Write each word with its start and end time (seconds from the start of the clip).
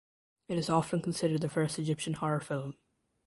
It 0.47 0.57
is 0.57 0.67
often 0.67 0.99
considered 1.03 1.41
the 1.41 1.47
first 1.47 1.77
Egyptian 1.77 2.13
horror 2.13 2.39
film. 2.39 2.73